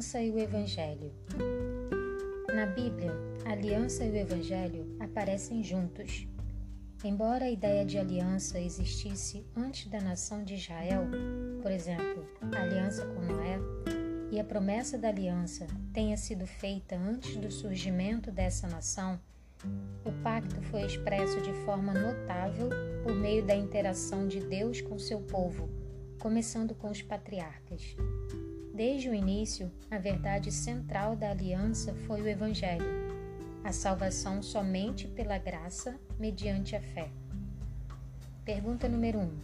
aliança 0.00 0.22
e 0.22 0.30
o 0.30 0.38
Evangelho. 0.38 1.12
Na 2.54 2.64
Bíblia, 2.64 3.12
a 3.44 3.52
aliança 3.52 4.02
e 4.02 4.10
o 4.10 4.16
Evangelho 4.16 4.96
aparecem 4.98 5.62
juntos. 5.62 6.26
Embora 7.04 7.44
a 7.44 7.50
ideia 7.50 7.84
de 7.84 7.98
aliança 7.98 8.58
existisse 8.58 9.44
antes 9.54 9.90
da 9.90 10.00
nação 10.00 10.42
de 10.42 10.54
Israel, 10.54 11.02
por 11.60 11.70
exemplo, 11.70 12.26
a 12.50 12.62
aliança 12.62 13.04
com 13.04 13.20
Noé, 13.20 13.58
e 14.32 14.40
a 14.40 14.44
promessa 14.44 14.96
da 14.96 15.08
aliança 15.08 15.66
tenha 15.92 16.16
sido 16.16 16.46
feita 16.46 16.96
antes 16.96 17.36
do 17.36 17.50
surgimento 17.50 18.30
dessa 18.30 18.66
nação, 18.68 19.20
o 20.02 20.12
pacto 20.22 20.62
foi 20.62 20.86
expresso 20.86 21.42
de 21.42 21.52
forma 21.66 21.92
notável 21.92 22.70
por 23.02 23.14
meio 23.14 23.44
da 23.44 23.54
interação 23.54 24.26
de 24.26 24.40
Deus 24.40 24.80
com 24.80 24.98
seu 24.98 25.20
povo, 25.20 25.68
começando 26.18 26.74
com 26.74 26.90
os 26.90 27.02
patriarcas. 27.02 27.94
Desde 28.80 29.10
o 29.10 29.14
início, 29.14 29.70
a 29.90 29.98
verdade 29.98 30.50
central 30.50 31.14
da 31.14 31.32
aliança 31.32 31.92
foi 32.06 32.22
o 32.22 32.26
Evangelho, 32.26 32.86
a 33.62 33.72
salvação 33.72 34.42
somente 34.42 35.06
pela 35.06 35.36
graça, 35.36 36.00
mediante 36.18 36.74
a 36.74 36.80
fé. 36.80 37.10
Pergunta 38.42 38.88
número 38.88 39.18
1. 39.18 39.38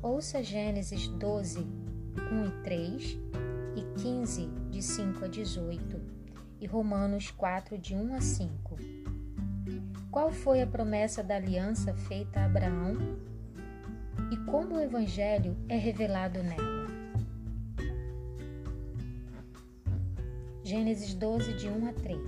Ouça 0.00 0.42
Gênesis 0.42 1.06
12, 1.06 1.58
1 1.60 2.46
e 2.46 2.62
3 2.62 3.18
e 3.76 4.00
15, 4.00 4.46
de 4.70 4.82
5 4.82 5.26
a 5.26 5.28
18, 5.28 6.00
e 6.58 6.66
Romanos 6.66 7.30
4, 7.30 7.76
de 7.76 7.94
1 7.94 8.14
a 8.14 8.22
5. 8.22 8.76
Qual 10.10 10.32
foi 10.32 10.62
a 10.62 10.66
promessa 10.66 11.22
da 11.22 11.36
aliança 11.36 11.92
feita 11.92 12.40
a 12.40 12.46
Abraão 12.46 12.96
e 14.32 14.36
como 14.50 14.76
o 14.76 14.80
Evangelho 14.80 15.54
é 15.68 15.76
revelado 15.76 16.42
nela? 16.42 16.75
Gênesis 20.66 21.14
12, 21.14 21.52
de 21.52 21.68
1 21.68 21.88
a 21.88 21.92
3 21.92 22.18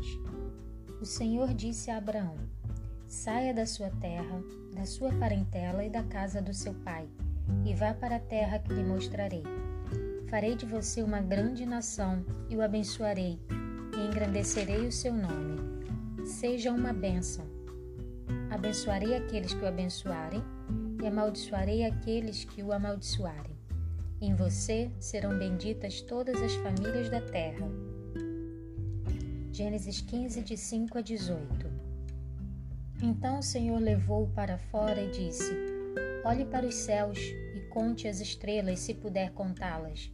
O 1.01 1.05
Senhor 1.05 1.53
disse 1.53 1.91
a 1.91 1.97
Abraão: 1.97 2.37
Saia 3.09 3.53
da 3.53 3.67
sua 3.67 3.91
terra, 4.01 4.41
da 4.73 4.87
sua 4.87 5.13
parentela 5.15 5.85
e 5.85 5.91
da 5.91 6.05
casa 6.05 6.41
do 6.41 6.55
seu 6.55 6.73
pai, 6.73 7.09
e 7.67 7.75
vá 7.75 7.93
para 7.93 8.15
a 8.15 8.21
terra 8.21 8.61
que 8.61 8.73
lhe 8.73 8.85
mostrarei. 8.85 9.43
Farei 10.31 10.55
de 10.55 10.65
você 10.67 11.03
uma 11.03 11.21
grande 11.21 11.67
nação 11.67 12.25
e 12.49 12.57
o 12.57 12.63
abençoarei, 12.63 13.41
e 13.97 14.07
engrandecerei 14.07 14.87
o 14.87 14.93
seu 14.93 15.13
nome. 15.13 15.59
Seja 16.25 16.71
uma 16.71 16.93
bênção. 16.93 17.45
Abençoarei 18.51 19.17
aqueles 19.17 19.53
que 19.53 19.65
o 19.65 19.67
abençoarem, 19.67 20.45
e 21.03 21.07
amaldiçoarei 21.09 21.85
aqueles 21.85 22.45
que 22.45 22.63
o 22.63 22.73
amaldiçoarem. 22.73 23.59
Em 24.21 24.33
você 24.37 24.93
serão 25.01 25.37
benditas 25.37 26.01
todas 26.03 26.41
as 26.41 26.55
famílias 26.55 27.11
da 27.11 27.21
terra. 27.21 27.69
Gênesis 29.59 30.01
15, 30.01 30.41
de 30.43 30.57
5 30.57 30.99
a 30.99 31.01
18. 31.01 31.67
Então 33.03 33.41
o 33.41 33.43
Senhor 33.43 33.81
levou-o 33.81 34.31
para 34.31 34.57
fora 34.57 35.03
e 35.03 35.11
disse: 35.11 35.53
Olhe 36.25 36.45
para 36.45 36.65
os 36.65 36.77
céus 36.77 37.19
e 37.19 37.61
conte 37.69 38.07
as 38.07 38.21
estrelas, 38.21 38.79
se 38.79 38.95
puder 38.95 39.33
contá-las. 39.33 40.13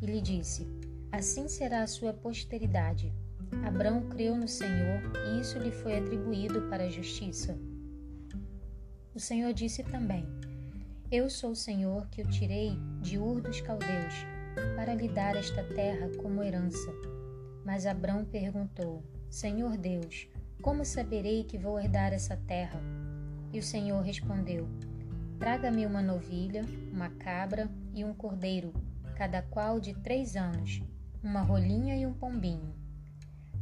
E 0.00 0.06
lhe 0.06 0.22
disse: 0.22 0.66
Assim 1.12 1.48
será 1.48 1.82
a 1.82 1.86
sua 1.86 2.14
posteridade. 2.14 3.12
Abrão 3.62 4.08
creu 4.08 4.34
no 4.34 4.48
Senhor 4.48 5.02
e 5.28 5.42
isso 5.42 5.58
lhe 5.58 5.70
foi 5.70 5.98
atribuído 5.98 6.62
para 6.70 6.84
a 6.84 6.88
justiça. 6.88 7.54
O 9.14 9.20
Senhor 9.20 9.52
disse 9.52 9.82
também: 9.82 10.24
Eu 11.10 11.28
sou 11.28 11.50
o 11.50 11.54
Senhor 11.54 12.06
que 12.06 12.22
o 12.22 12.30
tirei 12.30 12.78
de 13.02 13.18
Ur 13.18 13.42
dos 13.42 13.60
Caldeus, 13.60 14.14
para 14.74 14.94
lhe 14.94 15.08
dar 15.08 15.36
esta 15.36 15.62
terra 15.62 16.08
como 16.16 16.42
herança. 16.42 17.11
Mas 17.64 17.86
Abrão 17.86 18.24
perguntou: 18.24 19.02
Senhor 19.30 19.76
Deus, 19.76 20.28
como 20.60 20.84
saberei 20.84 21.44
que 21.44 21.58
vou 21.58 21.80
herdar 21.80 22.12
essa 22.12 22.36
terra? 22.36 22.80
E 23.52 23.58
o 23.58 23.62
Senhor 23.62 24.00
respondeu: 24.02 24.68
Traga-me 25.38 25.86
uma 25.86 26.02
novilha, 26.02 26.62
uma 26.92 27.10
cabra 27.10 27.68
e 27.94 28.04
um 28.04 28.14
cordeiro, 28.14 28.72
cada 29.16 29.42
qual 29.42 29.80
de 29.80 29.94
três 29.94 30.36
anos, 30.36 30.82
uma 31.22 31.42
rolinha 31.42 31.96
e 31.96 32.06
um 32.06 32.12
pombinho. 32.12 32.74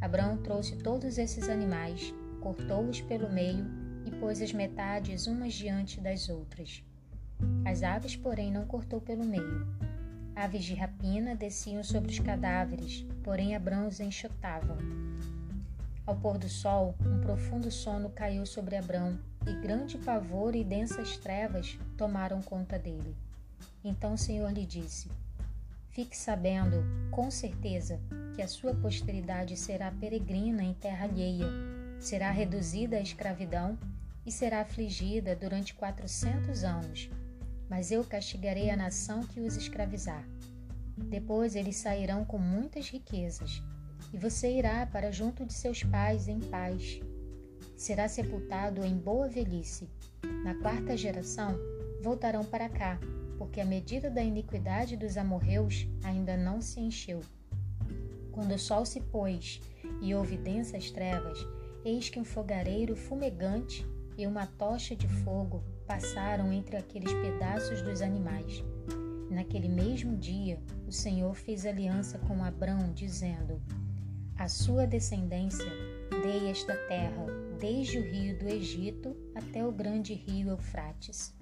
Abrão 0.00 0.36
trouxe 0.38 0.76
todos 0.76 1.18
esses 1.18 1.48
animais, 1.48 2.14
cortou-os 2.40 3.00
pelo 3.02 3.30
meio 3.30 3.66
e 4.06 4.10
pôs 4.10 4.40
as 4.40 4.52
metades 4.52 5.26
umas 5.26 5.52
diante 5.52 6.00
das 6.00 6.28
outras. 6.28 6.82
As 7.64 7.82
aves, 7.82 8.16
porém, 8.16 8.50
não 8.50 8.66
cortou 8.66 9.00
pelo 9.00 9.24
meio. 9.24 9.66
Aves 10.34 10.64
de 10.64 10.74
rapina 10.74 11.34
desciam 11.34 11.82
sobre 11.82 12.10
os 12.10 12.18
cadáveres, 12.18 13.04
porém 13.22 13.54
Abrão 13.54 13.86
os 13.86 14.00
enxotavam. 14.00 14.78
Ao 16.06 16.16
pôr 16.16 16.38
do 16.38 16.48
sol, 16.48 16.94
um 17.04 17.20
profundo 17.20 17.70
sono 17.70 18.10
caiu 18.10 18.46
sobre 18.46 18.76
Abrão, 18.76 19.18
e 19.46 19.52
grande 19.60 19.98
pavor 19.98 20.54
e 20.54 20.62
densas 20.62 21.16
trevas 21.16 21.78
tomaram 21.96 22.42
conta 22.42 22.78
dele. 22.78 23.16
Então 23.84 24.14
o 24.14 24.18
Senhor 24.18 24.50
lhe 24.52 24.64
disse: 24.64 25.10
Fique 25.90 26.16
sabendo, 26.16 26.82
com 27.10 27.30
certeza, 27.30 28.00
que 28.34 28.42
a 28.42 28.48
sua 28.48 28.74
posteridade 28.74 29.56
será 29.56 29.90
peregrina 29.90 30.62
em 30.62 30.74
terra 30.74 31.04
alheia, 31.04 31.46
será 31.98 32.30
reduzida 32.30 32.96
à 32.96 33.00
escravidão 33.00 33.78
e 34.24 34.30
será 34.30 34.60
afligida 34.60 35.34
durante 35.34 35.74
quatrocentos 35.74 36.64
anos 36.64 37.10
mas 37.70 37.92
eu 37.92 38.02
castigarei 38.02 38.68
a 38.68 38.76
nação 38.76 39.22
que 39.22 39.40
os 39.40 39.56
escravizar. 39.56 40.26
Depois 40.96 41.54
eles 41.54 41.76
sairão 41.76 42.24
com 42.24 42.36
muitas 42.36 42.90
riquezas, 42.90 43.62
e 44.12 44.18
você 44.18 44.50
irá 44.58 44.84
para 44.84 45.12
junto 45.12 45.46
de 45.46 45.52
seus 45.52 45.84
pais 45.84 46.26
em 46.26 46.40
paz. 46.40 47.00
Será 47.76 48.08
sepultado 48.08 48.84
em 48.84 48.96
boa 48.96 49.28
velhice. 49.28 49.88
Na 50.44 50.54
quarta 50.56 50.96
geração 50.96 51.56
voltarão 52.02 52.44
para 52.44 52.68
cá, 52.68 52.98
porque 53.38 53.60
a 53.60 53.64
medida 53.64 54.10
da 54.10 54.22
iniquidade 54.22 54.96
dos 54.96 55.16
amorreus 55.16 55.86
ainda 56.02 56.36
não 56.36 56.60
se 56.60 56.80
encheu. 56.80 57.20
Quando 58.32 58.52
o 58.52 58.58
sol 58.58 58.84
se 58.84 59.00
pôs 59.00 59.60
e 60.02 60.14
houve 60.14 60.36
densas 60.36 60.90
trevas, 60.90 61.38
eis 61.84 62.08
que 62.08 62.18
um 62.18 62.24
fogareiro 62.24 62.96
fumegante 62.96 63.86
e 64.18 64.26
uma 64.26 64.46
tocha 64.46 64.96
de 64.96 65.08
fogo 65.08 65.62
passaram 65.90 66.52
entre 66.52 66.76
aqueles 66.76 67.12
pedaços 67.14 67.82
dos 67.82 68.00
animais. 68.00 68.62
Naquele 69.28 69.68
mesmo 69.68 70.16
dia, 70.16 70.56
o 70.86 70.92
Senhor 70.92 71.34
fez 71.34 71.66
aliança 71.66 72.16
com 72.16 72.44
Abrão, 72.44 72.92
dizendo: 72.92 73.60
A 74.38 74.46
sua 74.46 74.86
descendência 74.86 75.68
dei 76.22 76.48
esta 76.48 76.76
terra, 76.86 77.26
desde 77.58 77.98
o 77.98 78.02
rio 78.02 78.38
do 78.38 78.46
Egito 78.46 79.16
até 79.34 79.66
o 79.66 79.72
grande 79.72 80.14
rio 80.14 80.50
Eufrates. 80.50 81.34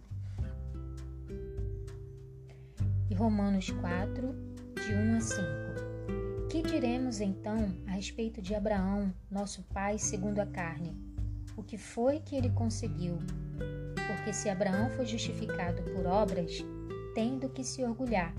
E 3.10 3.14
Romanos 3.14 3.68
4, 3.68 4.34
de 4.76 4.94
1 4.94 5.16
a 5.16 5.20
5. 5.20 6.48
Que 6.48 6.62
diremos 6.62 7.20
então 7.20 7.76
a 7.86 7.90
respeito 7.90 8.40
de 8.40 8.54
Abraão, 8.54 9.12
nosso 9.30 9.62
pai 9.64 9.98
segundo 9.98 10.38
a 10.38 10.46
carne? 10.46 10.96
O 11.54 11.62
que 11.62 11.76
foi 11.76 12.18
que 12.20 12.34
ele 12.34 12.48
conseguiu? 12.48 13.18
Porque 14.08 14.32
se 14.32 14.48
Abraão 14.48 14.90
foi 14.90 15.06
justificado 15.06 15.82
por 15.92 16.06
obras, 16.06 16.64
tem 17.14 17.38
do 17.38 17.48
que 17.48 17.62
se 17.62 17.84
orgulhar, 17.84 18.34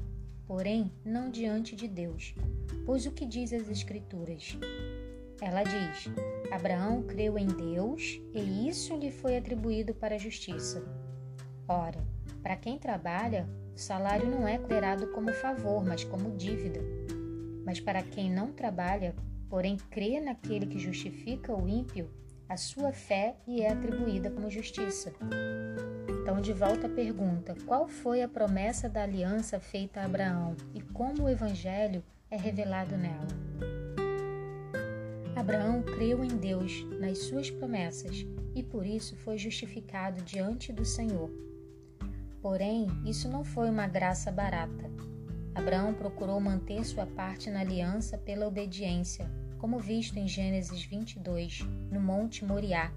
porém 0.47 0.91
não 1.05 1.29
diante 1.29 1.75
de 1.75 1.87
Deus. 1.87 2.33
Pois 2.85 3.05
o 3.05 3.11
que 3.11 3.25
diz 3.25 3.53
as 3.53 3.69
Escrituras? 3.69 4.57
Ela 5.39 5.63
diz: 5.63 6.09
Abraão 6.51 7.03
creu 7.03 7.37
em 7.37 7.47
Deus 7.47 8.19
e 8.33 8.67
isso 8.67 8.95
lhe 8.97 9.11
foi 9.11 9.37
atribuído 9.37 9.93
para 9.93 10.15
a 10.15 10.19
justiça. 10.19 10.83
Ora, 11.67 12.03
para 12.41 12.55
quem 12.55 12.79
trabalha, 12.79 13.47
o 13.75 13.79
salário 13.79 14.27
não 14.27 14.47
é 14.47 14.57
considerado 14.57 15.11
como 15.11 15.31
favor, 15.31 15.85
mas 15.85 16.03
como 16.03 16.35
dívida. 16.35 16.81
Mas 17.63 17.79
para 17.79 18.01
quem 18.01 18.29
não 18.29 18.51
trabalha, 18.51 19.15
porém 19.49 19.77
crê 19.89 20.19
naquele 20.19 20.65
que 20.65 20.79
justifica 20.79 21.55
o 21.55 21.69
ímpio, 21.69 22.09
a 22.49 22.57
sua 22.57 22.91
fé 22.91 23.35
lhe 23.47 23.61
é 23.61 23.71
atribuída 23.71 24.31
como 24.31 24.49
justiça. 24.49 25.13
Então, 26.21 26.41
de 26.41 26.51
volta 26.51 26.87
à 26.87 26.89
pergunta: 26.89 27.55
qual 27.67 27.87
foi 27.87 28.23
a 28.23 28.27
promessa 28.27 28.89
da 28.89 29.03
aliança 29.03 29.59
feita 29.59 30.01
a 30.01 30.05
Abraão 30.05 30.57
e 30.73 30.81
como 30.81 31.23
o 31.23 31.29
evangelho 31.29 32.03
é 32.31 32.35
revelado 32.35 32.97
nela? 32.97 33.27
Abraão 35.35 35.83
creu 35.83 36.23
em 36.23 36.27
Deus, 36.27 36.85
nas 36.99 37.19
suas 37.19 37.51
promessas, 37.51 38.25
e 38.55 38.63
por 38.63 38.85
isso 38.85 39.15
foi 39.17 39.37
justificado 39.37 40.21
diante 40.23 40.73
do 40.73 40.83
Senhor. 40.83 41.29
Porém, 42.41 42.87
isso 43.05 43.29
não 43.29 43.43
foi 43.43 43.69
uma 43.69 43.87
graça 43.87 44.31
barata. 44.31 44.89
Abraão 45.53 45.93
procurou 45.93 46.39
manter 46.39 46.83
sua 46.83 47.05
parte 47.05 47.49
na 47.49 47.61
aliança 47.61 48.17
pela 48.17 48.47
obediência, 48.47 49.29
como 49.59 49.77
visto 49.77 50.17
em 50.17 50.27
Gênesis 50.27 50.83
22, 50.85 51.67
no 51.91 51.99
Monte 51.99 52.45
Moriá, 52.45 52.91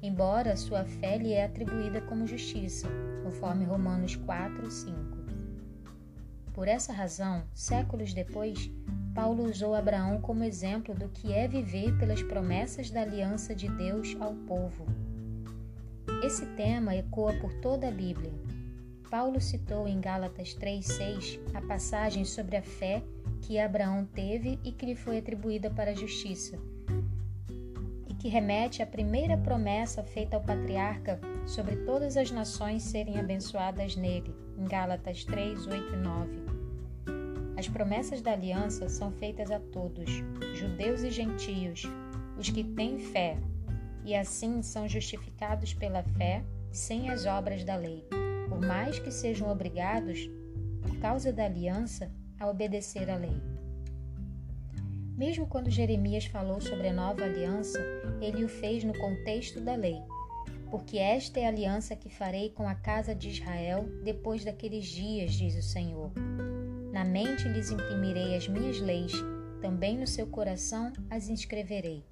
embora 0.00 0.56
sua 0.56 0.84
fé 0.84 1.18
lhe 1.18 1.32
é 1.32 1.44
atribuída 1.44 2.00
como 2.00 2.26
justiça, 2.26 2.88
conforme 3.24 3.64
Romanos 3.64 4.14
4, 4.14 4.70
5. 4.70 4.96
Por 6.54 6.68
essa 6.68 6.92
razão, 6.92 7.42
séculos 7.52 8.14
depois, 8.14 8.70
Paulo 9.14 9.44
usou 9.50 9.74
Abraão 9.74 10.20
como 10.20 10.44
exemplo 10.44 10.94
do 10.94 11.08
que 11.08 11.32
é 11.32 11.48
viver 11.48 11.98
pelas 11.98 12.22
promessas 12.22 12.90
da 12.90 13.02
aliança 13.02 13.54
de 13.54 13.68
Deus 13.68 14.16
ao 14.20 14.32
povo. 14.32 14.86
Esse 16.22 16.46
tema 16.54 16.94
ecoa 16.94 17.32
por 17.40 17.52
toda 17.54 17.88
a 17.88 17.90
Bíblia. 17.90 18.32
Paulo 19.10 19.40
citou 19.40 19.86
em 19.86 20.00
Gálatas 20.00 20.54
3:6 20.54 21.38
a 21.54 21.60
passagem 21.62 22.24
sobre 22.24 22.56
a 22.56 22.62
fé 22.62 23.02
que 23.42 23.58
Abraão 23.58 24.04
teve 24.04 24.58
e 24.64 24.72
que 24.72 24.84
lhe 24.84 24.96
foi 24.96 25.18
atribuída 25.18 25.70
para 25.70 25.92
a 25.92 25.94
justiça, 25.94 26.58
e 28.08 28.14
que 28.14 28.28
remete 28.28 28.82
à 28.82 28.86
primeira 28.86 29.36
promessa 29.36 30.02
feita 30.02 30.36
ao 30.36 30.42
patriarca 30.42 31.20
sobre 31.46 31.76
todas 31.76 32.16
as 32.16 32.30
nações 32.32 32.82
serem 32.82 33.18
abençoadas 33.18 33.94
nele, 33.94 34.34
em 34.58 34.64
Gálatas 34.64 35.24
3, 35.24 35.66
8 35.66 35.94
e 35.94 35.96
9. 35.96 36.46
As 37.56 37.68
promessas 37.68 38.20
da 38.20 38.32
aliança 38.32 38.88
são 38.88 39.12
feitas 39.12 39.50
a 39.50 39.60
todos, 39.60 40.10
judeus 40.54 41.02
e 41.02 41.10
gentios, 41.10 41.84
os 42.36 42.50
que 42.50 42.64
têm 42.64 42.98
fé, 42.98 43.38
e 44.04 44.14
assim 44.14 44.60
são 44.62 44.88
justificados 44.88 45.72
pela 45.72 46.02
fé, 46.02 46.42
sem 46.72 47.08
as 47.08 47.24
obras 47.24 47.64
da 47.64 47.76
lei, 47.76 48.04
por 48.56 48.66
mais 48.66 48.98
que 48.98 49.10
sejam 49.10 49.50
obrigados, 49.50 50.30
por 50.80 50.96
causa 50.96 51.30
da 51.30 51.44
aliança, 51.44 52.10
a 52.40 52.48
obedecer 52.48 53.10
à 53.10 53.16
lei. 53.16 53.38
Mesmo 55.14 55.46
quando 55.46 55.68
Jeremias 55.68 56.24
falou 56.24 56.58
sobre 56.58 56.88
a 56.88 56.92
nova 56.92 57.22
aliança, 57.22 57.78
ele 58.18 58.46
o 58.46 58.48
fez 58.48 58.82
no 58.82 58.98
contexto 58.98 59.60
da 59.60 59.74
lei, 59.74 59.98
porque 60.70 60.96
esta 60.96 61.38
é 61.38 61.44
a 61.44 61.48
aliança 61.48 61.94
que 61.94 62.08
farei 62.08 62.48
com 62.48 62.66
a 62.66 62.74
casa 62.74 63.14
de 63.14 63.28
Israel 63.28 63.86
depois 64.02 64.42
daqueles 64.42 64.86
dias, 64.86 65.34
diz 65.34 65.54
o 65.54 65.62
Senhor. 65.62 66.10
Na 66.92 67.04
mente 67.04 67.46
lhes 67.46 67.70
imprimirei 67.70 68.36
as 68.36 68.48
minhas 68.48 68.80
leis, 68.80 69.12
também 69.60 69.98
no 69.98 70.06
seu 70.06 70.26
coração 70.28 70.94
as 71.10 71.28
inscreverei. 71.28 72.02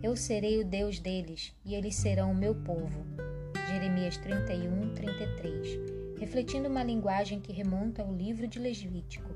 Eu 0.00 0.14
serei 0.14 0.60
o 0.60 0.64
Deus 0.64 1.00
deles, 1.00 1.52
e 1.64 1.74
eles 1.74 1.96
serão 1.96 2.30
o 2.30 2.36
meu 2.36 2.54
povo. 2.54 3.04
Jeremias 3.86 4.16
31, 4.16 4.94
33, 4.94 5.78
refletindo 6.18 6.68
uma 6.68 6.82
linguagem 6.82 7.40
que 7.40 7.52
remonta 7.52 8.02
ao 8.02 8.12
livro 8.12 8.48
de 8.48 8.58
Levítico. 8.58 9.30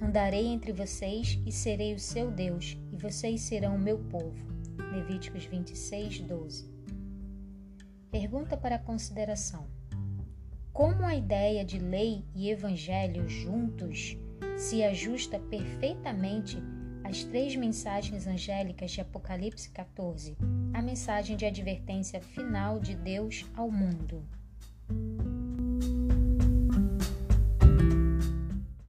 Andarei 0.00 0.46
entre 0.46 0.72
vocês 0.72 1.36
e 1.44 1.50
serei 1.50 1.92
o 1.92 1.98
seu 1.98 2.30
Deus, 2.30 2.78
e 2.92 2.96
vocês 2.96 3.40
serão 3.40 3.74
o 3.74 3.78
meu 3.78 3.98
povo. 3.98 4.46
Levíticos 4.92 5.46
26, 5.46 6.20
12. 6.20 6.70
Pergunta 8.08 8.56
para 8.56 8.78
consideração: 8.78 9.66
Como 10.72 11.04
a 11.04 11.16
ideia 11.16 11.64
de 11.64 11.80
lei 11.80 12.24
e 12.36 12.50
evangelho 12.50 13.28
juntos 13.28 14.16
se 14.56 14.84
ajusta 14.84 15.40
perfeitamente 15.40 16.62
às 17.10 17.24
três 17.24 17.56
mensagens 17.56 18.28
angélicas 18.28 18.92
de 18.92 19.00
Apocalipse 19.00 19.68
14, 19.70 20.36
a 20.72 20.80
mensagem 20.80 21.36
de 21.36 21.44
advertência 21.44 22.20
final 22.20 22.78
de 22.78 22.94
Deus 22.94 23.44
ao 23.56 23.68
mundo? 23.68 24.22